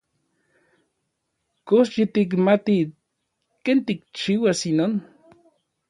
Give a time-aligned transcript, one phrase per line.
[1.67, 2.77] ¿Kox yitikmati
[3.63, 4.93] ken tikchiuas inon?